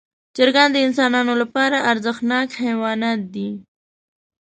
[0.35, 3.49] چرګان د انسانانو لپاره ارزښتناک حیوانات دي.